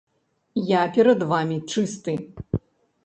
Я 0.69 0.79
перад 0.95 1.21
вамі 1.33 1.57
чысты! 1.75 2.13